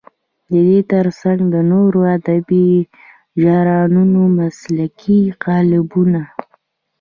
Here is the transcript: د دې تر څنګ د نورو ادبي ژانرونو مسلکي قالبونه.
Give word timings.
د 0.51 0.53
دې 0.67 0.79
تر 0.91 1.05
څنګ 1.21 1.39
د 1.53 1.55
نورو 1.71 1.99
ادبي 2.15 2.67
ژانرونو 3.41 4.21
مسلکي 4.39 5.21
قالبونه. 5.45 6.21